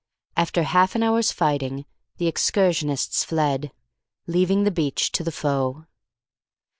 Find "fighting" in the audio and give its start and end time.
1.31-1.85